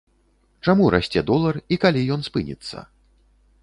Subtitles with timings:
[0.67, 2.77] Чаму расце долар і калі ён спыніцца?